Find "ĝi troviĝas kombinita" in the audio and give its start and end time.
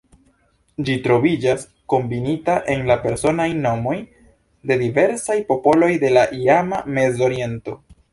0.85-2.55